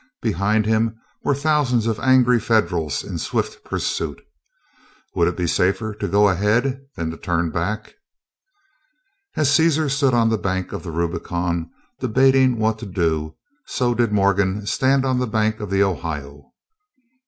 [0.23, 4.19] Behind him were thousands of angry Federals in swift pursuit.
[5.13, 7.93] Would it be safer to go ahead than to turn back?
[9.35, 11.69] As Cæsar stood on the bank of the Rubicon
[11.99, 13.35] debating what to do,
[13.67, 16.51] so did Morgan stand on the bank of the Ohio.